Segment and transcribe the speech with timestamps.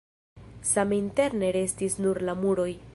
[0.69, 2.71] Same interne restis nur la muroj.